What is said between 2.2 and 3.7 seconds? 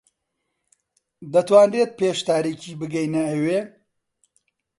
تاریکی بگەینە ئەوێ؟